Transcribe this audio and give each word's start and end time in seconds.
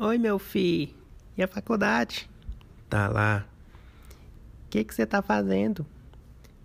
Oi, 0.00 0.18
meu 0.18 0.40
filho. 0.40 0.92
E 1.36 1.42
a 1.42 1.46
faculdade? 1.46 2.28
Tá 2.90 3.06
lá. 3.06 3.46
O 4.66 4.68
que 4.68 4.82
que 4.82 4.92
você 4.92 5.06
tá 5.06 5.22
fazendo? 5.22 5.86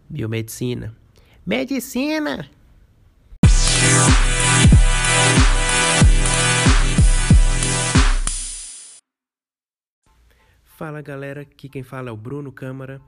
Biomedicina. 0.10 0.96
Medicina! 1.46 2.50
Fala 10.64 11.00
galera, 11.04 11.42
aqui 11.42 11.70
quem 11.70 11.84
fala 11.84 12.10
é 12.10 12.12
o 12.12 12.18
Bruno 12.18 12.52
Câmara, 12.52 13.00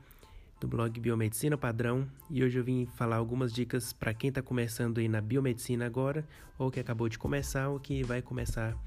do 0.59 0.67
blog 0.67 0.99
Biomedicina 0.99 1.57
Padrão, 1.57 2.07
e 2.29 2.43
hoje 2.43 2.59
eu 2.59 2.63
vim 2.63 2.85
falar 2.95 3.15
algumas 3.15 3.51
dicas 3.51 3.91
para 3.91 4.13
quem 4.13 4.27
está 4.27 4.43
começando 4.43 4.99
aí 4.99 5.07
na 5.07 5.19
biomedicina 5.19 5.87
agora, 5.87 6.23
ou 6.59 6.69
que 6.69 6.79
acabou 6.79 7.09
de 7.09 7.17
começar, 7.17 7.69
ou 7.69 7.79
que 7.79 8.03
vai 8.03 8.21
começar 8.21 8.77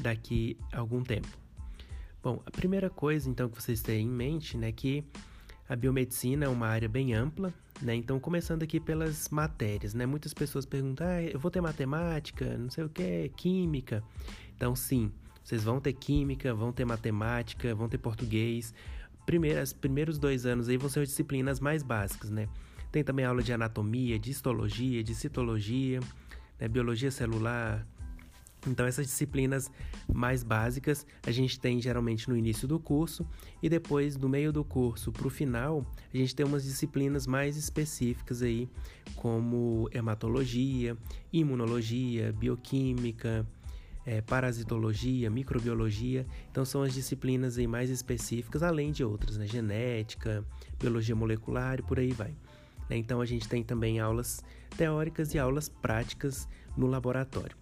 daqui 0.00 0.56
a 0.72 0.78
algum 0.78 1.02
tempo. 1.02 1.28
Bom, 2.22 2.42
a 2.44 2.50
primeira 2.50 2.90
coisa 2.90 3.28
então 3.28 3.48
que 3.48 3.60
vocês 3.60 3.80
têm 3.80 4.06
em 4.06 4.10
mente, 4.10 4.56
né, 4.56 4.72
que 4.72 5.04
a 5.68 5.76
biomedicina 5.76 6.46
é 6.46 6.48
uma 6.48 6.66
área 6.66 6.88
bem 6.88 7.14
ampla, 7.14 7.54
né? 7.80 7.94
Então, 7.94 8.18
começando 8.18 8.64
aqui 8.64 8.80
pelas 8.80 9.28
matérias, 9.28 9.94
né? 9.94 10.04
Muitas 10.04 10.34
pessoas 10.34 10.66
perguntam: 10.66 11.06
ah, 11.06 11.22
eu 11.22 11.38
vou 11.38 11.48
ter 11.48 11.60
matemática, 11.60 12.58
não 12.58 12.68
sei 12.68 12.82
o 12.82 12.88
que, 12.88 13.30
química. 13.36 14.02
Então, 14.56 14.74
sim, 14.74 15.12
vocês 15.44 15.62
vão 15.62 15.80
ter 15.80 15.92
química, 15.92 16.52
vão 16.52 16.72
ter 16.72 16.84
matemática, 16.84 17.72
vão 17.72 17.88
ter 17.88 17.98
português. 17.98 18.74
Primeiras, 19.24 19.72
primeiros 19.72 20.18
dois 20.18 20.44
anos 20.44 20.68
aí 20.68 20.76
vão 20.76 20.90
ser 20.90 21.00
as 21.00 21.08
disciplinas 21.08 21.60
mais 21.60 21.84
básicas, 21.84 22.30
né? 22.30 22.48
Tem 22.90 23.04
também 23.04 23.24
aula 23.24 23.40
de 23.40 23.52
anatomia, 23.52 24.18
de 24.18 24.32
histologia, 24.32 25.04
de 25.04 25.14
citologia, 25.14 26.00
né? 26.58 26.66
biologia 26.66 27.12
celular. 27.12 27.86
Então, 28.66 28.86
essas 28.86 29.06
disciplinas 29.06 29.70
mais 30.12 30.42
básicas 30.42 31.06
a 31.26 31.30
gente 31.30 31.58
tem 31.58 31.80
geralmente 31.80 32.28
no 32.28 32.36
início 32.36 32.68
do 32.68 32.78
curso 32.78 33.26
e 33.62 33.68
depois, 33.68 34.16
do 34.16 34.28
meio 34.28 34.52
do 34.52 34.64
curso 34.64 35.10
para 35.12 35.26
o 35.26 35.30
final, 35.30 35.84
a 36.12 36.16
gente 36.16 36.34
tem 36.34 36.44
umas 36.44 36.64
disciplinas 36.64 37.26
mais 37.26 37.56
específicas 37.56 38.42
aí, 38.42 38.68
como 39.16 39.88
hematologia, 39.92 40.96
imunologia, 41.32 42.32
bioquímica, 42.32 43.46
é, 44.04 44.20
parasitologia, 44.20 45.30
microbiologia. 45.30 46.26
Então 46.50 46.64
são 46.64 46.82
as 46.82 46.94
disciplinas 46.94 47.58
aí 47.58 47.66
mais 47.66 47.90
específicas, 47.90 48.62
além 48.62 48.92
de 48.92 49.04
outras, 49.04 49.36
né? 49.36 49.46
Genética, 49.46 50.44
biologia 50.78 51.14
molecular 51.14 51.78
e 51.78 51.82
por 51.82 51.98
aí 51.98 52.12
vai. 52.12 52.34
Né? 52.88 52.96
Então 52.96 53.20
a 53.20 53.26
gente 53.26 53.48
tem 53.48 53.62
também 53.62 54.00
aulas 54.00 54.42
teóricas 54.76 55.34
e 55.34 55.38
aulas 55.38 55.68
práticas 55.68 56.48
no 56.76 56.86
laboratório. 56.86 57.59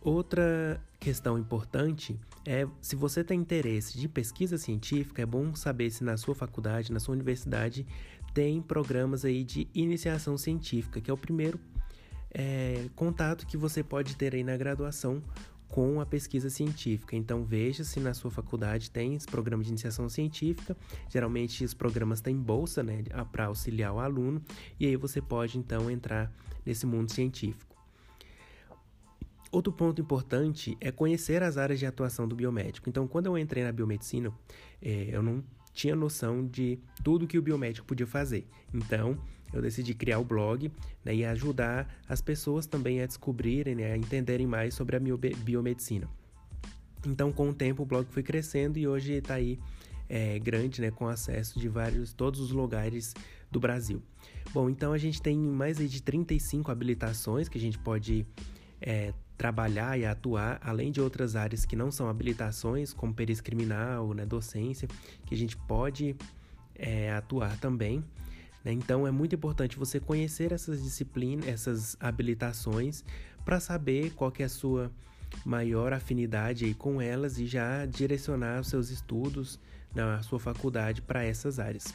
Outra 0.00 0.80
questão 1.00 1.38
importante 1.38 2.18
é 2.46 2.66
se 2.80 2.94
você 2.94 3.24
tem 3.24 3.40
interesse 3.40 3.98
de 3.98 4.08
pesquisa 4.08 4.56
científica, 4.56 5.22
é 5.22 5.26
bom 5.26 5.54
saber 5.54 5.90
se 5.90 6.04
na 6.04 6.16
sua 6.16 6.34
faculdade, 6.34 6.92
na 6.92 7.00
sua 7.00 7.14
universidade, 7.14 7.86
tem 8.32 8.62
programas 8.62 9.24
aí 9.24 9.42
de 9.42 9.68
iniciação 9.74 10.38
científica, 10.38 11.00
que 11.00 11.10
é 11.10 11.14
o 11.14 11.18
primeiro 11.18 11.58
é, 12.30 12.88
contato 12.94 13.46
que 13.46 13.56
você 13.56 13.82
pode 13.82 14.16
ter 14.16 14.34
aí 14.34 14.44
na 14.44 14.56
graduação 14.56 15.22
com 15.68 16.00
a 16.00 16.06
pesquisa 16.06 16.48
científica. 16.48 17.14
Então 17.14 17.44
veja 17.44 17.84
se 17.84 18.00
na 18.00 18.14
sua 18.14 18.30
faculdade 18.30 18.90
tem 18.90 19.14
esse 19.14 19.26
programa 19.26 19.62
de 19.62 19.68
iniciação 19.68 20.08
científica. 20.08 20.76
Geralmente 21.08 21.64
os 21.64 21.74
programas 21.74 22.20
têm 22.20 22.36
bolsa, 22.36 22.82
né, 22.82 23.02
para 23.30 23.46
auxiliar 23.46 23.92
o 23.92 23.98
aluno, 23.98 24.42
e 24.80 24.86
aí 24.86 24.96
você 24.96 25.20
pode 25.20 25.58
então 25.58 25.90
entrar 25.90 26.32
nesse 26.64 26.86
mundo 26.86 27.12
científico. 27.12 27.67
Outro 29.50 29.72
ponto 29.72 30.00
importante 30.00 30.76
é 30.80 30.90
conhecer 30.92 31.42
as 31.42 31.56
áreas 31.56 31.78
de 31.78 31.86
atuação 31.86 32.28
do 32.28 32.36
biomédico. 32.36 32.88
Então, 32.88 33.08
quando 33.08 33.26
eu 33.26 33.38
entrei 33.38 33.64
na 33.64 33.72
biomedicina, 33.72 34.32
é, 34.82 35.08
eu 35.10 35.22
não 35.22 35.42
tinha 35.72 35.96
noção 35.96 36.46
de 36.46 36.78
tudo 37.02 37.26
que 37.26 37.38
o 37.38 37.42
biomédico 37.42 37.86
podia 37.86 38.06
fazer. 38.06 38.46
Então, 38.74 39.18
eu 39.52 39.62
decidi 39.62 39.94
criar 39.94 40.18
o 40.18 40.24
blog 40.24 40.70
né, 41.04 41.14
e 41.14 41.24
ajudar 41.24 41.88
as 42.06 42.20
pessoas 42.20 42.66
também 42.66 43.00
a 43.00 43.06
descobrirem, 43.06 43.74
né, 43.74 43.92
a 43.92 43.96
entenderem 43.96 44.46
mais 44.46 44.74
sobre 44.74 44.96
a 44.96 45.00
biomedicina. 45.00 46.08
Então, 47.06 47.32
com 47.32 47.48
o 47.48 47.54
tempo, 47.54 47.84
o 47.84 47.86
blog 47.86 48.06
foi 48.10 48.22
crescendo 48.22 48.78
e 48.78 48.86
hoje 48.86 49.14
está 49.14 49.34
aí 49.34 49.58
é, 50.08 50.38
grande, 50.38 50.80
né, 50.80 50.90
com 50.90 51.06
acesso 51.06 51.58
de 51.58 51.68
vários, 51.68 52.12
todos 52.12 52.40
os 52.40 52.50
lugares 52.50 53.14
do 53.50 53.60
Brasil. 53.60 54.02
Bom, 54.52 54.68
então 54.68 54.92
a 54.92 54.98
gente 54.98 55.20
tem 55.22 55.38
mais 55.38 55.78
de 55.78 56.02
35 56.02 56.70
habilitações 56.70 57.48
que 57.48 57.58
a 57.58 57.60
gente 57.60 57.78
pode 57.78 58.26
é, 58.80 59.12
trabalhar 59.38 59.96
e 59.96 60.04
atuar, 60.04 60.60
além 60.60 60.90
de 60.90 61.00
outras 61.00 61.36
áreas 61.36 61.64
que 61.64 61.76
não 61.76 61.92
são 61.92 62.08
habilitações, 62.08 62.92
como 62.92 63.14
perícia 63.14 63.42
criminal, 63.42 64.12
né, 64.12 64.26
docência, 64.26 64.88
que 65.24 65.34
a 65.34 65.38
gente 65.38 65.56
pode 65.56 66.16
é, 66.74 67.12
atuar 67.12 67.56
também. 67.58 68.04
Né? 68.64 68.72
Então 68.72 69.06
é 69.06 69.12
muito 69.12 69.36
importante 69.36 69.78
você 69.78 70.00
conhecer 70.00 70.52
essas 70.52 70.82
disciplinas, 70.82 71.46
essas 71.46 71.96
habilitações, 72.00 73.04
para 73.44 73.60
saber 73.60 74.10
qual 74.10 74.32
é 74.40 74.42
a 74.42 74.48
sua 74.48 74.90
maior 75.44 75.92
afinidade 75.92 76.74
com 76.74 77.00
elas 77.00 77.38
e 77.38 77.46
já 77.46 77.86
direcionar 77.86 78.60
os 78.60 78.68
seus 78.68 78.90
estudos 78.90 79.60
na 79.94 80.20
sua 80.22 80.40
faculdade 80.40 81.00
para 81.00 81.22
essas 81.24 81.60
áreas. 81.60 81.94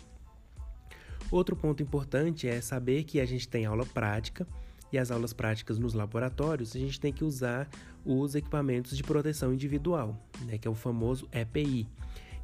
Outro 1.29 1.55
ponto 1.55 1.83
importante 1.83 2.47
é 2.47 2.61
saber 2.61 3.03
que 3.03 3.19
a 3.19 3.25
gente 3.25 3.47
tem 3.47 3.65
aula 3.65 3.85
prática 3.85 4.47
e 4.93 4.97
as 4.99 5.09
aulas 5.09 5.33
práticas 5.33 5.79
nos 5.79 5.95
laboratórios, 5.95 6.75
a 6.75 6.79
gente 6.79 6.99
tem 6.99 7.11
que 7.11 7.23
usar 7.23 7.67
os 8.05 8.35
equipamentos 8.35 8.95
de 8.95 9.01
proteção 9.01 9.51
individual, 9.51 10.15
né, 10.45 10.59
que 10.59 10.67
é 10.67 10.71
o 10.71 10.75
famoso 10.75 11.27
EPI. 11.31 11.89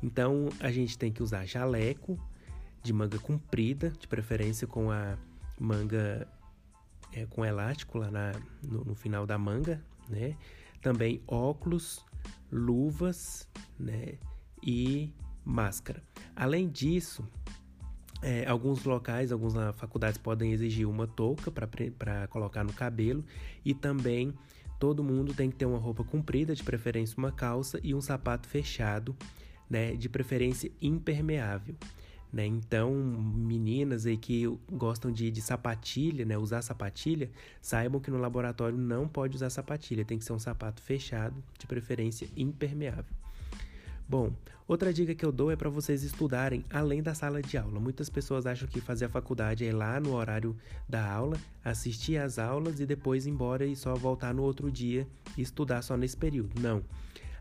Então, 0.02 0.50
a 0.60 0.72
gente 0.72 0.98
tem 0.98 1.12
que 1.12 1.22
usar 1.22 1.46
jaleco 1.46 2.20
de 2.82 2.92
manga 2.92 3.20
comprida, 3.20 3.92
de 3.92 4.08
preferência 4.08 4.66
com 4.66 4.90
a 4.90 5.16
manga 5.60 6.28
é, 7.14 7.28
com 7.28 7.46
elástico 7.46 8.00
lá 8.00 8.10
na, 8.10 8.32
no, 8.64 8.84
no 8.84 8.96
final 8.96 9.28
da 9.28 9.38
manga, 9.38 9.84
né? 10.08 10.36
Também 10.82 11.22
óculos, 11.28 12.04
luvas, 12.52 13.48
né? 13.78 14.14
E 14.64 15.14
máscara. 15.44 16.02
Além 16.36 16.70
disso, 16.70 17.28
é, 18.22 18.46
alguns 18.48 18.84
locais, 18.84 19.32
algumas 19.32 19.76
faculdades 19.76 20.18
podem 20.18 20.52
exigir 20.52 20.88
uma 20.88 21.08
touca 21.08 21.52
para 21.52 22.28
colocar 22.28 22.64
no 22.64 22.74
cabelo 22.74 23.24
e 23.64 23.74
também 23.74 24.34
todo 24.80 25.04
mundo 25.04 25.34
tem 25.34 25.50
que 25.50 25.58
ter 25.58 25.66
uma 25.66 25.78
roupa 25.78 26.04
comprida, 26.04 26.56
de 26.56 26.64
preferência 26.64 27.18
uma 27.18 27.32
calça 27.32 27.80
e 27.84 27.94
um 27.94 28.02
sapato 28.02 28.48
fechado, 28.48 29.16
né, 29.70 29.94
de 29.94 30.08
preferência 30.08 30.72
impermeável. 30.82 31.76
Né? 32.32 32.46
Então, 32.46 32.94
meninas 32.94 34.06
aí 34.06 34.16
que 34.16 34.46
gostam 34.72 35.12
de, 35.12 35.32
de 35.32 35.42
sapatilha, 35.42 36.24
né, 36.26 36.38
usar 36.38 36.62
sapatilha, 36.62 37.30
saibam 37.62 38.00
que 38.00 38.12
no 38.12 38.18
laboratório 38.18 38.78
não 38.78 39.08
pode 39.08 39.36
usar 39.36 39.50
sapatilha, 39.50 40.06
tem 40.06 40.18
que 40.18 40.26
ser 40.26 40.34
um 40.34 40.40
sapato 40.40 40.82
fechado, 40.82 41.44
de 41.58 41.66
preferência 41.66 42.30
impermeável. 42.38 43.16
Bom, 44.10 44.34
outra 44.68 44.92
dica 44.92 45.14
que 45.14 45.24
eu 45.24 45.32
dou 45.32 45.52
é 45.52 45.56
para 45.56 45.70
vocês 45.70 46.02
estudarem 46.02 46.66
além 46.72 47.04
da 47.04 47.14
sala 47.14 47.44
de 47.44 47.56
aula. 47.60 47.80
Muitas 47.80 48.10
pessoas 48.10 48.48
acham 48.48 48.68
que 48.68 48.82
fazer 48.82 49.06
a 49.06 49.10
faculdade 49.10 49.64
é 49.64 49.68
ir 49.68 49.72
lá 49.72 50.00
no 50.00 50.16
horário 50.16 50.58
da 50.88 51.08
aula, 51.08 51.38
assistir 51.64 52.18
às 52.18 52.40
aulas 52.40 52.80
e 52.80 52.88
depois 52.88 53.28
ir 53.28 53.30
embora 53.30 53.68
e 53.68 53.76
só 53.76 53.94
voltar 53.94 54.34
no 54.34 54.42
outro 54.42 54.72
dia 54.72 55.08
e 55.38 55.44
estudar 55.44 55.84
só 55.84 55.96
nesse 55.96 56.18
período. 56.18 56.60
Não. 56.60 56.84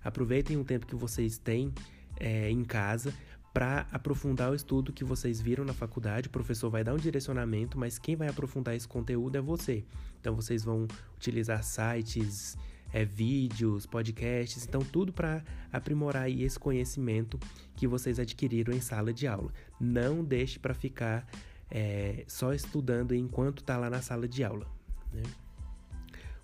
Aproveitem 0.04 0.58
o 0.58 0.64
tempo 0.64 0.84
que 0.84 0.94
vocês 0.94 1.38
têm 1.38 1.72
é, 2.20 2.50
em 2.50 2.62
casa 2.62 3.14
para 3.54 3.86
aprofundar 3.90 4.50
o 4.50 4.54
estudo 4.54 4.92
que 4.92 5.04
vocês 5.04 5.40
viram 5.40 5.64
na 5.64 5.72
faculdade. 5.72 6.28
O 6.28 6.30
professor 6.30 6.68
vai 6.68 6.84
dar 6.84 6.92
um 6.92 6.98
direcionamento, 6.98 7.78
mas 7.78 7.98
quem 7.98 8.14
vai 8.14 8.28
aprofundar 8.28 8.76
esse 8.76 8.86
conteúdo 8.86 9.38
é 9.38 9.40
você. 9.40 9.86
Então 10.20 10.36
vocês 10.36 10.64
vão 10.64 10.86
utilizar 11.16 11.64
sites 11.64 12.58
é, 12.92 13.04
vídeos, 13.04 13.86
podcasts, 13.86 14.66
então 14.66 14.80
tudo 14.80 15.12
para 15.12 15.42
aprimorar 15.72 16.30
esse 16.30 16.58
conhecimento 16.58 17.38
que 17.76 17.86
vocês 17.86 18.18
adquiriram 18.18 18.72
em 18.72 18.80
sala 18.80 19.12
de 19.12 19.26
aula. 19.26 19.52
Não 19.80 20.24
deixe 20.24 20.58
para 20.58 20.74
ficar 20.74 21.26
é, 21.70 22.24
só 22.26 22.52
estudando 22.52 23.14
enquanto 23.14 23.60
está 23.60 23.76
lá 23.76 23.90
na 23.90 24.00
sala 24.00 24.26
de 24.26 24.42
aula. 24.42 24.66
Né? 25.12 25.22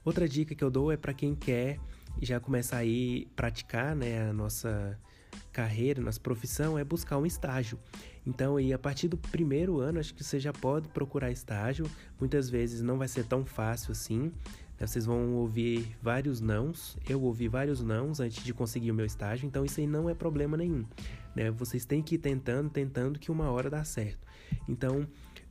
Outra 0.04 0.28
dica 0.28 0.54
que 0.54 0.62
eu 0.62 0.70
dou 0.70 0.92
é 0.92 0.96
para 0.96 1.14
quem 1.14 1.34
quer 1.34 1.78
já 2.20 2.38
começar 2.38 2.78
a 2.78 2.84
ir 2.84 3.26
praticar 3.34 3.96
né, 3.96 4.28
a 4.28 4.32
nossa 4.32 4.98
carreira, 5.52 6.00
nossa 6.00 6.20
profissão, 6.20 6.78
é 6.78 6.84
buscar 6.84 7.18
um 7.18 7.26
estágio. 7.26 7.78
Então, 8.26 8.56
aí, 8.56 8.72
a 8.72 8.78
partir 8.78 9.08
do 9.08 9.16
primeiro 9.16 9.80
ano, 9.80 10.00
acho 10.00 10.14
que 10.14 10.24
você 10.24 10.40
já 10.40 10.52
pode 10.52 10.88
procurar 10.88 11.30
estágio. 11.30 11.86
Muitas 12.18 12.48
vezes 12.48 12.80
não 12.80 12.96
vai 12.96 13.08
ser 13.08 13.24
tão 13.24 13.44
fácil 13.44 13.92
assim, 13.92 14.32
né? 14.84 14.86
Vocês 14.86 15.06
vão 15.06 15.34
ouvir 15.34 15.96
vários 16.02 16.40
nãos. 16.40 16.96
Eu 17.08 17.22
ouvi 17.22 17.48
vários 17.48 17.82
nãos 17.82 18.20
antes 18.20 18.44
de 18.44 18.52
conseguir 18.52 18.90
o 18.90 18.94
meu 18.94 19.06
estágio, 19.06 19.46
então 19.46 19.64
isso 19.64 19.80
aí 19.80 19.86
não 19.86 20.08
é 20.08 20.14
problema 20.14 20.56
nenhum. 20.56 20.84
Né? 21.34 21.50
Vocês 21.50 21.84
têm 21.84 22.02
que 22.02 22.16
ir 22.16 22.18
tentando, 22.18 22.70
tentando 22.70 23.18
que 23.18 23.30
uma 23.30 23.50
hora 23.50 23.68
dá 23.68 23.82
certo. 23.82 24.26
Então, 24.68 25.06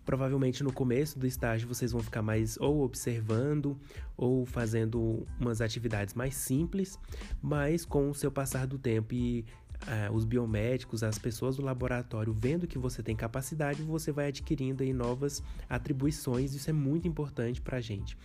Provavelmente 0.05 0.65
no 0.65 0.73
começo 0.73 1.17
do 1.17 1.25
estágio 1.25 1.65
vocês 1.65 1.93
vão 1.93 2.03
ficar 2.03 2.21
mais 2.21 2.57
ou 2.57 2.83
observando 2.83 3.79
ou 4.17 4.45
fazendo 4.45 5.25
umas 5.39 5.61
atividades 5.61 6.13
mais 6.13 6.35
simples, 6.35 6.99
mas 7.41 7.85
com 7.85 8.09
o 8.09 8.13
seu 8.13 8.29
passar 8.29 8.67
do 8.67 8.77
tempo 8.77 9.13
e 9.13 9.45
uh, 9.83 10.13
os 10.13 10.25
biomédicos, 10.25 11.03
as 11.03 11.17
pessoas 11.17 11.55
do 11.55 11.61
laboratório 11.61 12.33
vendo 12.33 12.67
que 12.67 12.77
você 12.77 13.01
tem 13.01 13.15
capacidade, 13.15 13.81
você 13.81 14.11
vai 14.11 14.27
adquirindo 14.27 14.83
aí 14.83 14.91
novas 14.91 15.41
atribuições. 15.69 16.53
Isso 16.53 16.69
é 16.69 16.73
muito 16.73 17.07
importante 17.07 17.61
para 17.61 17.77
a 17.77 17.81
gente. 17.81 18.17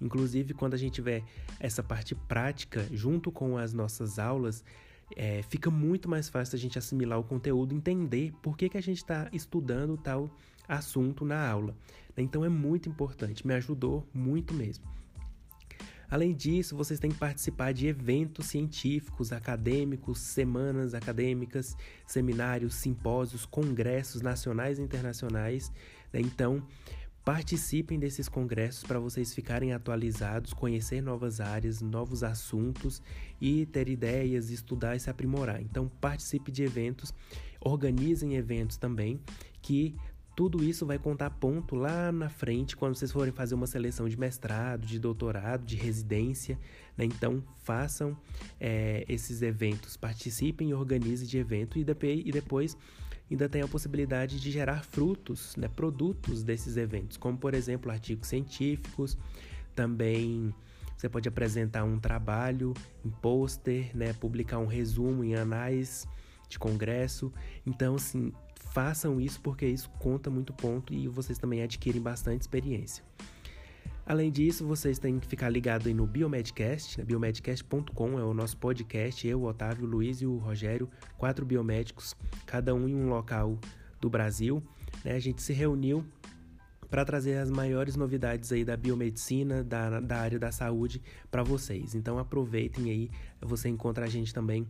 Inclusive, 0.00 0.54
quando 0.54 0.74
a 0.74 0.76
gente 0.76 0.94
tiver 0.94 1.22
essa 1.58 1.82
parte 1.82 2.14
prática 2.14 2.86
junto 2.92 3.32
com 3.32 3.56
as 3.56 3.72
nossas 3.72 4.18
aulas, 4.18 4.64
é, 5.14 5.42
fica 5.42 5.70
muito 5.70 6.08
mais 6.08 6.28
fácil 6.28 6.56
a 6.56 6.58
gente 6.58 6.78
assimilar 6.78 7.18
o 7.18 7.24
conteúdo, 7.24 7.74
entender 7.74 8.32
por 8.42 8.56
que, 8.56 8.68
que 8.68 8.76
a 8.76 8.82
gente 8.82 8.98
está 8.98 9.28
estudando 9.32 9.96
tal 9.96 10.30
assunto 10.68 11.24
na 11.24 11.48
aula. 11.48 11.76
Então 12.16 12.44
é 12.44 12.48
muito 12.48 12.88
importante, 12.88 13.46
me 13.46 13.54
ajudou 13.54 14.06
muito 14.12 14.54
mesmo. 14.54 14.84
Além 16.08 16.32
disso, 16.32 16.76
vocês 16.76 17.00
têm 17.00 17.10
que 17.10 17.18
participar 17.18 17.72
de 17.72 17.88
eventos 17.88 18.46
científicos, 18.46 19.32
acadêmicos, 19.32 20.20
semanas 20.20 20.94
acadêmicas, 20.94 21.76
seminários, 22.06 22.76
simpósios, 22.76 23.44
congressos 23.44 24.22
nacionais 24.22 24.78
e 24.78 24.82
internacionais. 24.82 25.72
Né? 26.12 26.20
Então, 26.20 26.64
Participem 27.26 27.98
desses 27.98 28.28
congressos 28.28 28.84
para 28.84 29.00
vocês 29.00 29.34
ficarem 29.34 29.72
atualizados, 29.72 30.52
conhecer 30.52 31.00
novas 31.00 31.40
áreas, 31.40 31.82
novos 31.82 32.22
assuntos 32.22 33.02
e 33.40 33.66
ter 33.66 33.88
ideias, 33.88 34.48
estudar 34.48 34.94
e 34.94 35.00
se 35.00 35.10
aprimorar. 35.10 35.60
Então, 35.60 35.90
participe 36.00 36.52
de 36.52 36.62
eventos, 36.62 37.12
organizem 37.60 38.36
eventos 38.36 38.76
também, 38.76 39.20
que 39.60 39.96
tudo 40.36 40.62
isso 40.62 40.86
vai 40.86 41.00
contar 41.00 41.30
ponto 41.30 41.74
lá 41.74 42.12
na 42.12 42.28
frente 42.28 42.76
quando 42.76 42.94
vocês 42.94 43.10
forem 43.10 43.32
fazer 43.32 43.56
uma 43.56 43.66
seleção 43.66 44.08
de 44.08 44.16
mestrado, 44.16 44.86
de 44.86 44.96
doutorado, 44.96 45.64
de 45.64 45.74
residência. 45.74 46.56
Né? 46.96 47.06
Então, 47.06 47.42
façam 47.64 48.16
é, 48.60 49.04
esses 49.08 49.42
eventos, 49.42 49.96
participem 49.96 50.70
e 50.70 50.74
organizem 50.74 51.26
de 51.26 51.38
evento 51.38 51.76
e, 51.76 51.84
e 52.24 52.30
depois 52.30 52.76
ainda 53.30 53.48
tem 53.48 53.62
a 53.62 53.68
possibilidade 53.68 54.40
de 54.40 54.50
gerar 54.50 54.84
frutos, 54.84 55.56
né, 55.56 55.68
produtos 55.68 56.42
desses 56.42 56.76
eventos, 56.76 57.16
como 57.16 57.36
por 57.36 57.54
exemplo 57.54 57.90
artigos 57.90 58.28
científicos, 58.28 59.16
também 59.74 60.54
você 60.96 61.08
pode 61.08 61.28
apresentar 61.28 61.84
um 61.84 61.98
trabalho 61.98 62.72
em 63.04 63.10
pôster, 63.10 63.94
né, 63.94 64.12
publicar 64.14 64.58
um 64.58 64.66
resumo 64.66 65.22
em 65.22 65.34
anais 65.34 66.08
de 66.48 66.58
congresso. 66.58 67.32
Então, 67.66 67.96
assim, 67.96 68.32
façam 68.72 69.20
isso 69.20 69.40
porque 69.40 69.66
isso 69.66 69.90
conta 69.98 70.30
muito 70.30 70.54
ponto 70.54 70.94
e 70.94 71.06
vocês 71.06 71.38
também 71.38 71.62
adquirem 71.62 72.00
bastante 72.00 72.42
experiência. 72.42 73.04
Além 74.06 74.30
disso, 74.30 74.64
vocês 74.64 75.00
têm 75.00 75.18
que 75.18 75.26
ficar 75.26 75.50
ligados 75.50 75.84
aí 75.84 75.92
no 75.92 76.06
Biomedcast, 76.06 76.96
né? 76.96 77.04
biomedcast.com 77.04 78.20
é 78.20 78.22
o 78.22 78.32
nosso 78.32 78.56
podcast, 78.56 79.26
eu, 79.26 79.40
o 79.40 79.46
Otávio, 79.46 79.84
o 79.84 79.90
Luiz 79.90 80.22
e 80.22 80.26
o 80.26 80.36
Rogério, 80.36 80.88
quatro 81.18 81.44
biomédicos, 81.44 82.14
cada 82.46 82.72
um 82.72 82.88
em 82.88 82.94
um 82.94 83.08
local 83.08 83.58
do 84.00 84.08
Brasil. 84.08 84.62
Né? 85.04 85.16
A 85.16 85.18
gente 85.18 85.42
se 85.42 85.52
reuniu 85.52 86.06
para 86.88 87.04
trazer 87.04 87.38
as 87.38 87.50
maiores 87.50 87.96
novidades 87.96 88.52
aí 88.52 88.64
da 88.64 88.76
biomedicina, 88.76 89.64
da, 89.64 89.98
da 89.98 90.18
área 90.18 90.38
da 90.38 90.52
saúde 90.52 91.02
para 91.28 91.42
vocês. 91.42 91.96
Então 91.96 92.16
aproveitem 92.16 92.88
aí, 92.88 93.10
você 93.40 93.68
encontra 93.68 94.04
a 94.04 94.08
gente 94.08 94.32
também 94.32 94.68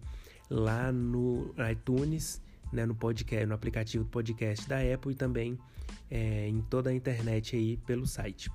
lá 0.49 0.91
no 0.91 1.55
iTunes, 1.71 2.41
né, 2.73 2.87
no 2.87 2.95
podcast, 2.95 3.45
no 3.45 3.55
aplicativo 3.55 4.05
do 4.05 4.11
podcast 4.11 4.67
da 4.67 4.79
Apple 4.79 5.13
e 5.13 5.15
também 5.15 5.59
é, 6.11 6.49
em 6.49 6.63
toda 6.63 6.89
a 6.89 6.95
internet 6.95 7.55
aí 7.55 7.77
pelo 7.87 8.07
site. 8.07 8.51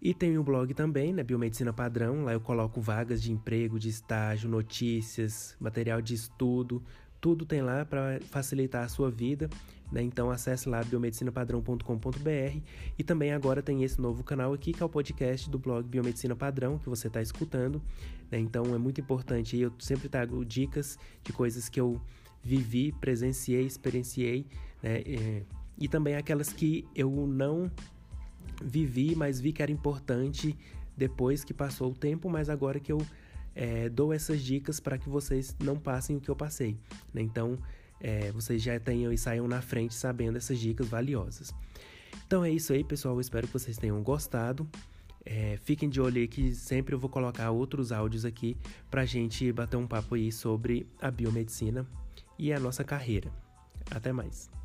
E 0.00 0.14
tem 0.14 0.38
o 0.38 0.44
blog 0.44 0.72
também, 0.74 1.12
né, 1.12 1.24
Biomedicina 1.24 1.72
Padrão. 1.72 2.24
Lá 2.24 2.32
eu 2.32 2.40
coloco 2.40 2.80
vagas 2.80 3.20
de 3.20 3.32
emprego, 3.32 3.78
de 3.78 3.88
estágio, 3.88 4.48
notícias, 4.48 5.56
material 5.58 6.00
de 6.00 6.14
estudo, 6.14 6.82
tudo 7.20 7.44
tem 7.44 7.62
lá 7.62 7.84
para 7.84 8.20
facilitar 8.30 8.84
a 8.84 8.88
sua 8.88 9.10
vida. 9.10 9.50
Né? 9.90 10.02
Então 10.02 10.30
acesse 10.30 10.68
lá 10.68 10.84
biomedicinapadrão.com.br 10.84 12.60
e 12.98 13.02
também 13.02 13.32
agora 13.32 13.62
tem 13.62 13.82
esse 13.82 14.00
novo 14.00 14.22
canal 14.22 14.52
aqui 14.52 14.72
que 14.72 14.82
é 14.82 14.86
o 14.86 14.88
podcast 14.88 15.48
do 15.48 15.58
blog 15.58 15.88
Biomedicina 15.88 16.36
Padrão 16.36 16.78
que 16.78 16.88
você 16.88 17.08
está 17.08 17.20
escutando. 17.20 17.82
Né? 18.30 18.38
Então 18.38 18.74
é 18.74 18.78
muito 18.78 19.00
importante. 19.00 19.58
Eu 19.58 19.72
sempre 19.78 20.08
trago 20.08 20.44
dicas 20.44 20.98
de 21.24 21.32
coisas 21.32 21.68
que 21.68 21.80
eu 21.80 22.00
vivi, 22.42 22.92
presenciei, 22.92 23.66
experienciei, 23.66 24.46
né? 24.82 25.02
É, 25.04 25.42
e 25.80 25.86
também 25.86 26.16
aquelas 26.16 26.52
que 26.52 26.84
eu 26.94 27.10
não 27.26 27.70
vivi, 28.62 29.14
mas 29.14 29.40
vi 29.40 29.52
que 29.52 29.62
era 29.62 29.72
importante 29.72 30.56
depois 30.96 31.44
que 31.44 31.54
passou 31.54 31.92
o 31.92 31.94
tempo, 31.94 32.28
mas 32.28 32.48
agora 32.48 32.80
que 32.80 32.90
eu 32.90 33.00
é, 33.54 33.88
dou 33.88 34.12
essas 34.12 34.42
dicas 34.42 34.80
para 34.80 34.98
que 34.98 35.08
vocês 35.08 35.56
não 35.62 35.76
passem 35.76 36.16
o 36.16 36.20
que 36.20 36.28
eu 36.28 36.36
passei. 36.36 36.76
Né? 37.12 37.22
Então, 37.22 37.58
é, 38.00 38.30
vocês 38.32 38.62
já 38.62 38.78
tenham 38.78 39.12
e 39.12 39.18
saiam 39.18 39.48
na 39.48 39.60
frente 39.60 39.94
sabendo 39.94 40.38
essas 40.38 40.58
dicas 40.58 40.88
valiosas. 40.88 41.52
Então 42.26 42.44
é 42.44 42.50
isso 42.50 42.72
aí, 42.72 42.84
pessoal. 42.84 43.14
Eu 43.14 43.20
espero 43.20 43.46
que 43.46 43.52
vocês 43.52 43.76
tenham 43.76 44.02
gostado. 44.02 44.68
É, 45.24 45.58
fiquem 45.62 45.88
de 45.88 46.00
olho 46.00 46.18
aí 46.18 46.28
que 46.28 46.54
sempre 46.54 46.94
eu 46.94 46.98
vou 46.98 47.10
colocar 47.10 47.50
outros 47.50 47.92
áudios 47.92 48.24
aqui 48.24 48.56
para 48.90 49.02
a 49.02 49.06
gente 49.06 49.50
bater 49.52 49.76
um 49.76 49.86
papo 49.86 50.14
aí 50.14 50.32
sobre 50.32 50.86
a 51.00 51.10
biomedicina 51.10 51.86
e 52.38 52.52
a 52.52 52.60
nossa 52.60 52.84
carreira. 52.84 53.30
Até 53.90 54.12
mais. 54.12 54.57